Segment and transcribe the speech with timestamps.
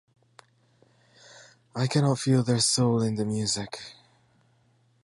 [1.75, 3.79] I cannot feel their soul in the music.